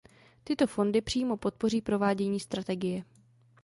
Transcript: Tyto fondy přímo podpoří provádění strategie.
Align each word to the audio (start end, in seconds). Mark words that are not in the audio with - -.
Tyto 0.43 0.67
fondy 0.67 1.01
přímo 1.01 1.37
podpoří 1.37 1.81
provádění 1.81 2.39
strategie. 2.39 3.03